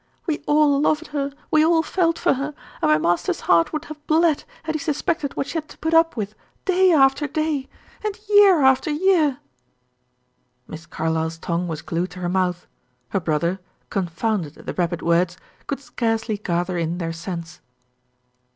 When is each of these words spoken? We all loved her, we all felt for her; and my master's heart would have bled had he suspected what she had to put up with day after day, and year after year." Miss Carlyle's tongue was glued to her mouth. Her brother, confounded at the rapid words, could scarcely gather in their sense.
We 0.25 0.39
all 0.47 0.81
loved 0.81 1.09
her, 1.09 1.31
we 1.51 1.63
all 1.63 1.83
felt 1.83 2.17
for 2.17 2.33
her; 2.33 2.55
and 2.81 2.89
my 2.89 2.97
master's 2.97 3.41
heart 3.41 3.71
would 3.71 3.85
have 3.85 4.07
bled 4.07 4.45
had 4.63 4.73
he 4.73 4.79
suspected 4.79 5.35
what 5.37 5.45
she 5.45 5.53
had 5.59 5.69
to 5.69 5.77
put 5.77 5.93
up 5.93 6.17
with 6.17 6.33
day 6.65 6.91
after 6.91 7.27
day, 7.27 7.69
and 8.03 8.19
year 8.27 8.63
after 8.63 8.89
year." 8.89 9.37
Miss 10.67 10.87
Carlyle's 10.87 11.37
tongue 11.37 11.67
was 11.67 11.83
glued 11.83 12.09
to 12.09 12.19
her 12.21 12.29
mouth. 12.29 12.65
Her 13.09 13.19
brother, 13.19 13.59
confounded 13.91 14.57
at 14.57 14.65
the 14.65 14.73
rapid 14.73 15.03
words, 15.03 15.37
could 15.67 15.79
scarcely 15.79 16.35
gather 16.37 16.79
in 16.79 16.97
their 16.97 17.13
sense. 17.13 17.61